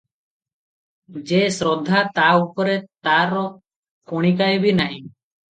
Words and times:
ଯେ 1.31 1.41
ଶ୍ରଦ୍ଧା, 1.57 2.01
ତା 2.17 2.31
ଉପରେ 2.45 2.79
ତାର 3.09 3.45
କଣିକାଏ 4.15 4.61
ବି 4.67 4.75
ନାହିଁ। 4.83 5.01